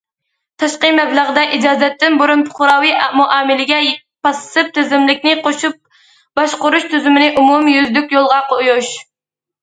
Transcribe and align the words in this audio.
تاشقى 0.61 0.89
مەبلەغدە 0.99 1.41
ئىجازەتتىن 1.55 2.15
بۇرۇن 2.21 2.39
پۇقراۋى 2.47 2.93
مۇئامىلىگە 3.17 3.77
پاسسىپ 4.27 4.71
تىزىملىكنى 4.77 5.33
قوشۇپ 5.49 5.77
باشقۇرۇش 6.41 6.87
تۈزۈمىنى 6.95 7.29
ئومۇميۈزلۈك 7.43 8.17
يولغا 8.17 8.41
قويۇش. 8.55 8.91